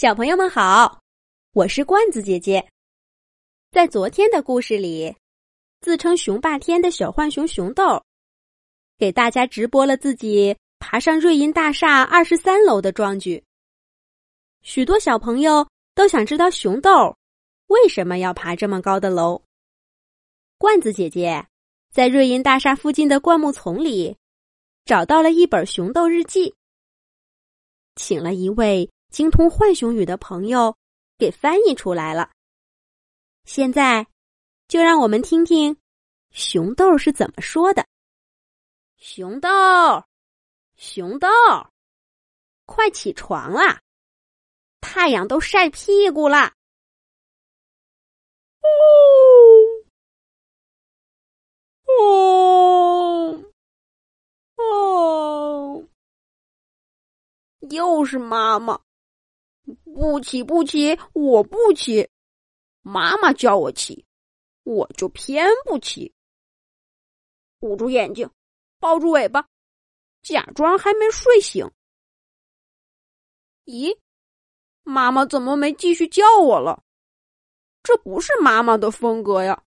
[0.00, 1.02] 小朋友们好，
[1.52, 2.66] 我是罐子姐姐。
[3.70, 5.14] 在昨天的故事里，
[5.82, 8.02] 自称熊霸天的小浣熊熊豆，
[8.96, 13.44] 给大家直播了自己爬上瑞银大厦二十三楼的壮举。
[14.62, 17.14] 许多小朋友都想知道熊豆
[17.66, 19.42] 为什么要爬这么高的楼。
[20.56, 21.46] 罐子姐姐
[21.92, 24.16] 在瑞银大厦附近的灌木丛里
[24.86, 26.54] 找到了一本熊豆日记，
[27.96, 28.90] 请了一位。
[29.10, 30.76] 精通浣熊语的朋友
[31.18, 32.30] 给翻译出来了。
[33.44, 34.06] 现在，
[34.68, 35.76] 就让我们听听
[36.30, 37.84] 熊豆是怎么说的。
[38.96, 39.48] 熊豆，
[40.76, 41.28] 熊豆，
[42.66, 43.80] 快起床啦！
[44.80, 46.54] 太阳都晒屁股啦！
[48.60, 48.68] 哦，
[51.86, 53.44] 哦，
[54.56, 55.84] 哦，
[57.70, 58.80] 又是妈妈。
[59.84, 62.08] 不起不起，我不起。
[62.82, 64.06] 妈妈叫我起，
[64.62, 66.14] 我就偏不起。
[67.60, 68.30] 捂住眼睛，
[68.78, 69.46] 抱住尾巴，
[70.22, 71.70] 假装还没睡醒。
[73.66, 73.98] 咦，
[74.82, 76.82] 妈妈怎么没继续叫我了？
[77.82, 79.62] 这不是妈妈的风格呀！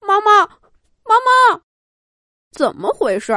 [0.00, 1.14] 妈妈，妈
[1.50, 1.62] 妈，
[2.52, 3.32] 怎么回事？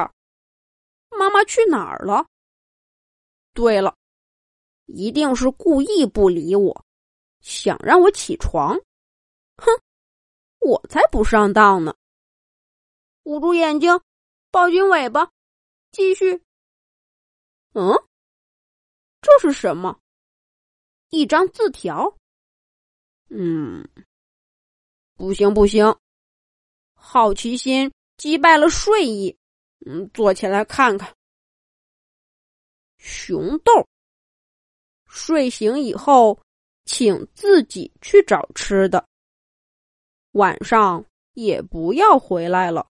[1.10, 2.28] 妈妈去哪儿了？
[3.54, 3.96] 对了。
[4.88, 6.86] 一定是故意不理我，
[7.42, 8.76] 想让我起床。
[9.58, 9.72] 哼，
[10.60, 11.96] 我才不上当呢！
[13.24, 14.00] 捂住眼睛，
[14.50, 15.32] 抱紧尾巴，
[15.92, 16.42] 继续。
[17.74, 17.94] 嗯，
[19.22, 20.00] 这是什么？
[21.10, 22.18] 一张字条。
[23.30, 23.88] 嗯，
[25.16, 25.94] 不行不行，
[26.94, 29.38] 好奇心击败了睡意。
[29.86, 31.14] 嗯，坐起来看看。
[32.98, 33.88] 熊豆。
[35.08, 36.40] 睡醒以后，
[36.86, 39.06] 请自己去找吃的。
[40.32, 42.88] 晚上也不要回来了，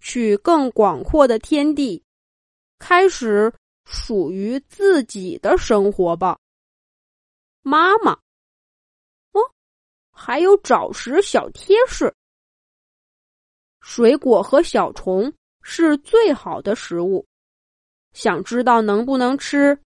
[0.00, 2.02] 去更广阔的天地，
[2.78, 3.52] 开始
[3.84, 6.38] 属于自己的生活吧。
[7.62, 8.12] 妈妈，
[9.32, 9.40] 哦，
[10.10, 12.12] 还有找食小贴士：
[13.80, 15.32] 水果和小虫
[15.62, 17.24] 是最好的食物。
[18.12, 19.80] 想知道能不能吃？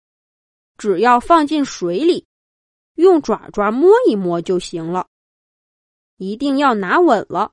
[0.76, 2.26] 只要放进水里，
[2.94, 5.08] 用爪爪摸一摸就行了。
[6.16, 7.52] 一定要拿稳了，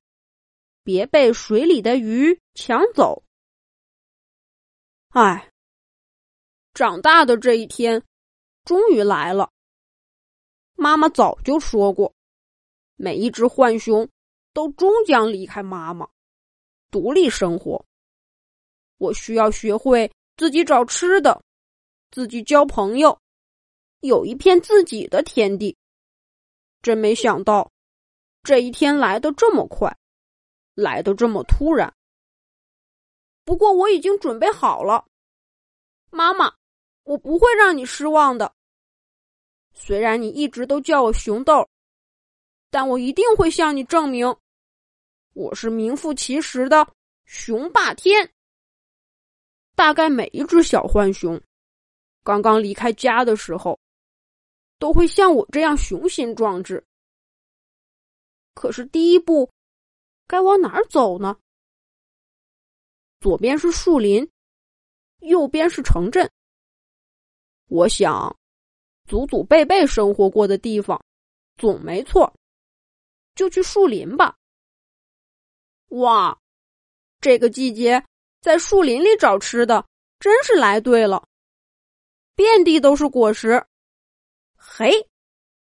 [0.84, 3.24] 别被水里的鱼抢走。
[5.10, 5.52] 唉，
[6.74, 8.04] 长大的这一天
[8.64, 9.52] 终于来了。
[10.76, 12.14] 妈妈早就说过，
[12.96, 14.08] 每一只浣熊
[14.54, 16.08] 都终将离开妈妈，
[16.90, 17.84] 独立生活。
[18.98, 21.44] 我需要学会自己找吃的。
[22.12, 23.18] 自己交朋友，
[24.02, 25.78] 有一片自己的天地。
[26.82, 27.72] 真没想到，
[28.44, 29.96] 这一天来的这么快，
[30.74, 31.94] 来的这么突然。
[33.46, 35.06] 不过我已经准备好了，
[36.10, 36.54] 妈妈，
[37.04, 38.54] 我不会让你失望的。
[39.74, 41.70] 虽然你一直都叫我熊豆，
[42.70, 44.36] 但我一定会向你证明，
[45.34, 46.86] 我是名副其实的
[47.24, 48.34] 熊霸天。
[49.76, 51.42] 大概每一只小浣熊。
[52.24, 53.80] 刚刚离开家的时候，
[54.78, 56.84] 都会像我这样雄心壮志。
[58.54, 59.50] 可是第一步，
[60.28, 61.38] 该往哪儿走呢？
[63.20, 64.30] 左边是树林，
[65.20, 66.30] 右边是城镇。
[67.68, 68.36] 我想，
[69.08, 71.04] 祖祖辈辈生活过的地方，
[71.58, 72.32] 总没错。
[73.34, 74.36] 就去树林吧。
[75.88, 76.38] 哇，
[77.20, 78.04] 这个季节
[78.42, 79.88] 在树林里找吃的，
[80.20, 81.28] 真是来对了。
[82.42, 83.64] 遍地都是果实，
[84.58, 85.08] 嘿，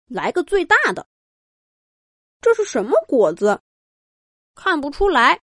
[0.08, 1.08] 来个最大的。
[2.42, 3.62] 这是什么果子？
[4.56, 5.40] 看不出来，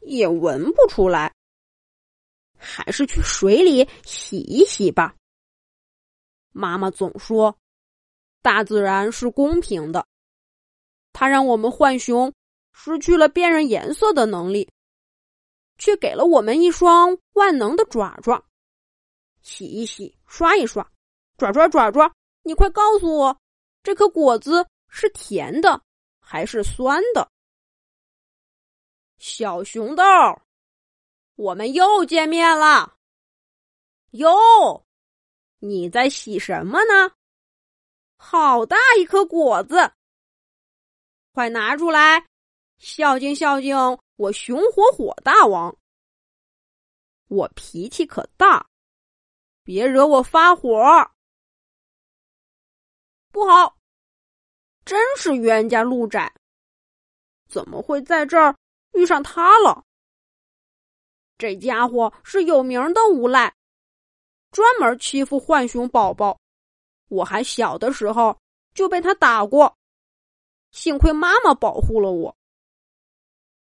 [0.00, 1.34] 也闻不出来。
[2.58, 5.16] 还是去水里洗一洗吧。
[6.52, 7.58] 妈妈总说，
[8.42, 10.06] 大自然是公平的，
[11.14, 12.34] 它让我们浣熊
[12.72, 14.70] 失去了辨认颜色的能力。
[15.78, 18.44] 却给了我们一双万能的爪爪，
[19.40, 20.86] 洗一洗，刷一刷，
[21.38, 23.40] 爪爪爪爪，你快告诉我，
[23.82, 25.82] 这颗果子是甜的
[26.20, 27.30] 还是酸的？
[29.18, 30.04] 小熊豆，
[31.36, 32.96] 我们又见面了。
[34.10, 34.86] 哟，
[35.58, 37.12] 你在洗什么呢？
[38.16, 39.92] 好大一颗果子，
[41.32, 42.27] 快拿出来，
[42.78, 43.76] 孝敬孝敬。
[44.16, 45.76] 我熊火火大王，
[47.28, 48.68] 我脾气可大，
[49.62, 50.76] 别惹我发火！
[53.30, 53.76] 不好，
[54.84, 56.34] 真是冤家路窄，
[57.48, 58.56] 怎么会在这儿
[58.94, 59.84] 遇上他了？
[61.36, 63.54] 这家伙是有名的无赖，
[64.50, 66.36] 专门欺负浣熊宝宝。
[67.06, 68.36] 我还小的时候
[68.74, 69.78] 就被他打过，
[70.72, 72.36] 幸亏妈妈保护了我。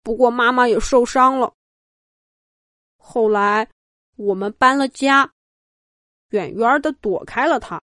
[0.06, 1.52] 不过妈妈也受伤了。
[2.96, 3.68] 后来
[4.16, 5.30] 我们搬了家。
[6.30, 7.82] 远远的躲开了他。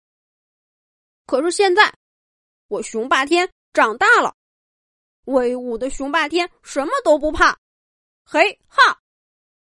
[1.26, 1.92] 可是现在，
[2.68, 4.34] 我熊霸天长大了，
[5.24, 7.58] 威武的熊霸天什么都不怕。
[8.24, 8.98] 嘿哈，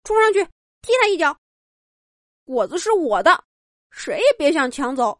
[0.03, 0.45] 冲上去
[0.81, 1.37] 踢他一脚！
[2.45, 3.43] 果子是我的，
[3.89, 5.19] 谁也别想抢走！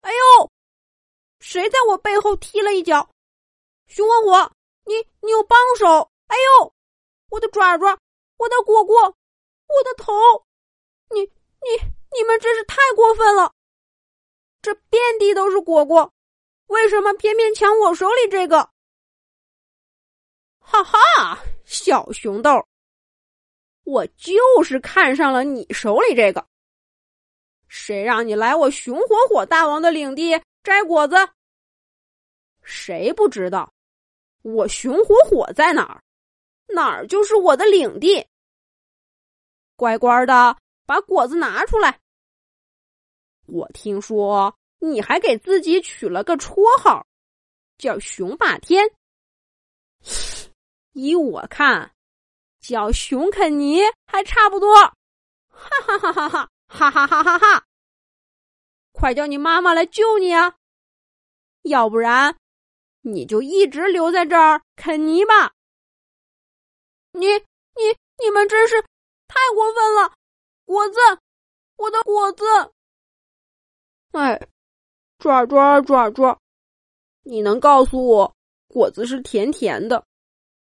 [0.00, 0.50] 哎呦，
[1.38, 3.08] 谁在我背后踢了一脚？
[3.86, 4.52] 熊火火，
[4.86, 6.10] 你你有帮手！
[6.26, 6.74] 哎呦，
[7.30, 7.98] 我的爪爪，
[8.36, 10.12] 我的果果，我的头！
[11.10, 11.94] 你你。
[12.16, 13.52] 你们真是太过分了！
[14.62, 16.14] 这遍地都是果果，
[16.66, 18.70] 为什么偏偏抢我手里这个？
[20.60, 22.64] 哈哈，小熊豆，
[23.82, 26.46] 我就是看上了你手里这个。
[27.66, 31.16] 谁让你来我熊火火大王的领地摘果子？
[32.62, 33.74] 谁不知道
[34.42, 36.03] 我熊火火在哪儿？
[36.66, 38.26] 哪儿就是我的领地。
[39.76, 40.56] 乖乖的
[40.86, 42.00] 把果子拿出来。
[43.46, 47.06] 我听说你还给自己取了个绰号，
[47.78, 48.88] 叫“熊霸天”。
[50.92, 51.94] 依我看，
[52.60, 54.74] 叫“熊肯尼”还差不多。
[55.48, 56.50] 哈哈哈哈哈！
[56.68, 57.66] 哈哈哈哈哈！
[58.92, 60.56] 快叫你妈妈来救你啊！
[61.62, 62.36] 要不然，
[63.00, 65.53] 你就一直留在这儿啃泥巴。
[67.16, 68.82] 你、你、你们真是
[69.28, 70.12] 太过分了！
[70.64, 70.98] 果子，
[71.76, 72.44] 我的果子！
[74.10, 74.48] 哎，
[75.18, 76.36] 爪爪爪爪，
[77.22, 78.34] 你能告诉我
[78.66, 80.04] 果子是甜甜的，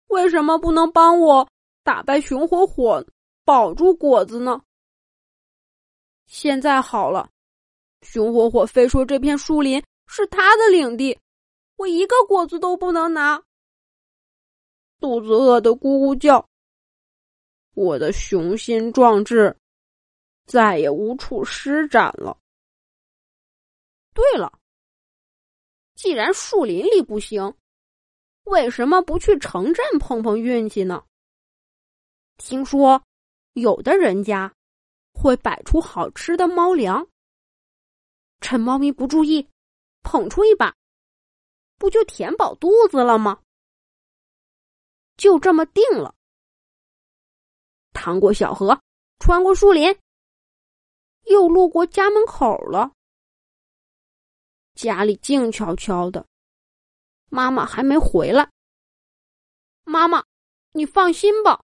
[0.07, 1.48] 为什么不能帮我
[1.81, 3.06] 打败熊火火，
[3.45, 4.62] 保住果子呢？
[6.25, 7.30] 现在好了，
[8.01, 11.18] 熊火火非说这片树林是他的领地，
[11.78, 13.42] 我一个果子都不能拿，
[15.03, 16.47] 肚子饿得咕咕叫，
[17.73, 19.53] 我的雄心壮志
[20.45, 22.38] 再也无处施展了。
[24.13, 24.57] 对了，
[25.94, 27.53] 既然树林里不行，
[28.45, 31.03] 为什么不去城镇碰碰运气呢？
[32.38, 33.03] 听说
[33.56, 34.56] 有的人家
[35.13, 37.06] 会摆出好吃的猫粮，
[38.39, 39.45] 趁猫咪不注意
[40.01, 40.73] 捧出一把，
[41.77, 43.41] 不就填饱肚子了吗？
[45.15, 46.15] 就这么定了。
[47.94, 48.81] 趟过小河，
[49.19, 49.95] 穿过树林，
[51.24, 52.92] 又路过家门口了。
[54.74, 56.25] 家里静悄悄的，
[57.30, 58.50] 妈妈还没回来。
[59.83, 60.24] 妈妈，
[60.71, 61.63] 你放心吧，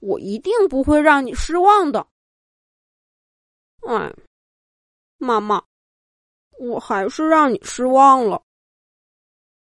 [0.00, 2.06] 我一定不会让你失望的。
[3.88, 4.14] 哎，
[5.16, 5.64] 妈妈，
[6.58, 8.42] 我还是让你失望了。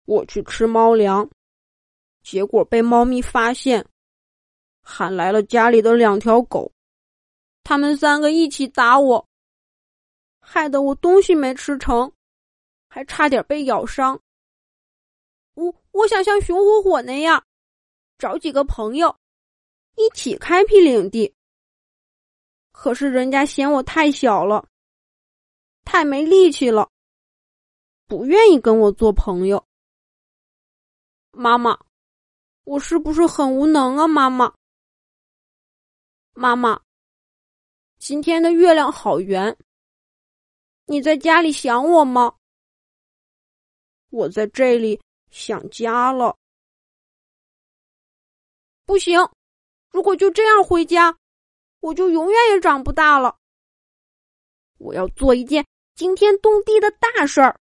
[0.06, 1.28] 我去吃猫粮，
[2.30, 3.88] 结果被猫咪发现，
[4.82, 6.70] 喊来了家里的两条狗，
[7.64, 9.26] 他们三个一起打我，
[10.38, 12.12] 害得我东西没吃成。
[12.90, 14.20] 还差点被咬伤。
[15.54, 17.42] 我我想像熊火火那样，
[18.18, 19.16] 找几个朋友，
[19.96, 21.34] 一起开辟领地。
[22.72, 24.68] 可是人家嫌我太小了，
[25.82, 26.90] 太没力气了，
[28.06, 29.64] 不愿意跟我做朋友。
[31.32, 31.78] 妈妈，
[32.68, 34.06] 我是不是很无能啊？
[34.06, 34.54] 妈妈，
[36.34, 36.78] 妈妈，
[37.98, 39.56] 今天的月亮好圆。
[40.84, 42.36] 你在家里想我吗？
[44.10, 46.36] 我在这里想家了，
[48.84, 49.18] 不行！
[49.88, 51.16] 如果就这样回家，
[51.80, 53.38] 我就永远也长不大了。
[54.76, 57.58] 我要做一件惊天动地的大事儿，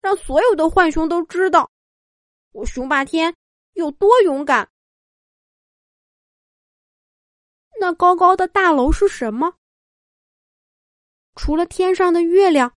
[0.00, 1.70] 让所有的浣熊都知道
[2.50, 3.32] 我熊霸天
[3.74, 4.68] 有多勇敢。
[7.78, 9.56] 那高高的大楼是什么？
[11.34, 12.74] 除了天上的月亮，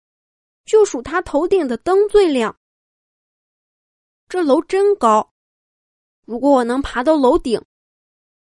[0.65, 2.59] 就数它头顶的灯最亮。
[4.29, 5.33] 这楼真高，
[6.25, 7.63] 如果我能爬到楼顶，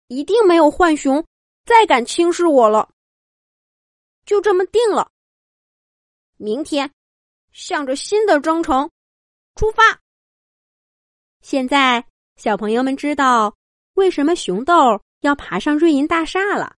[0.07, 1.25] 一定没有浣熊
[1.63, 2.91] 再敢轻视我了。
[4.25, 5.11] 就这么定了。
[6.35, 6.91] 明天，
[7.51, 8.89] 向着新的征程
[9.55, 10.01] 出发。
[11.41, 12.08] 现在，
[12.39, 13.53] 小朋友们知道
[13.95, 14.73] 为什么熊豆
[15.19, 16.77] 要爬上瑞银大厦了。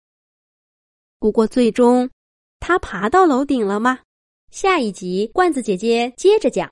[1.18, 2.08] 不过，最终
[2.60, 3.98] 他爬到楼顶了吗？
[4.50, 6.66] 下一集，罐子姐姐接着讲。